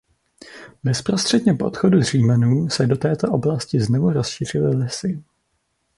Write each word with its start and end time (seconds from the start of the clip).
Bezprostředně 0.83 1.53
po 1.53 1.65
odchodu 1.65 2.01
Římanů 2.03 2.69
se 2.69 2.85
do 2.87 2.95
této 2.95 3.31
oblasti 3.31 3.79
znovu 3.81 4.09
rozšířily 4.09 4.75
lesy. 4.75 5.21